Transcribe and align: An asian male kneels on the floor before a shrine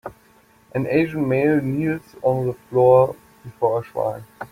An 0.73 0.87
asian 0.87 1.29
male 1.29 1.61
kneels 1.61 2.15
on 2.23 2.47
the 2.47 2.53
floor 2.53 3.15
before 3.43 3.81
a 3.81 3.83
shrine 3.83 4.23